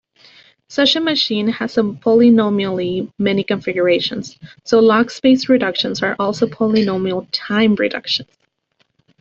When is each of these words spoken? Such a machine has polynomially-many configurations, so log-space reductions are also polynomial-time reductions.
Such 0.67 0.95
a 0.95 0.99
machine 0.99 1.47
has 1.47 1.75
polynomially-many 1.75 3.43
configurations, 3.43 4.35
so 4.63 4.79
log-space 4.79 5.47
reductions 5.47 6.01
are 6.01 6.15
also 6.17 6.47
polynomial-time 6.47 7.75
reductions. 7.75 8.29